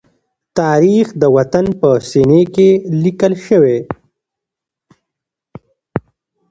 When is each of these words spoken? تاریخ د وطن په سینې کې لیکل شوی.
تاریخ 0.59 1.05
د 1.21 1.23
وطن 1.35 1.65
په 1.79 1.89
سینې 2.09 2.43
کې 2.53 2.69
لیکل 3.03 3.33
شوی. 3.45 3.77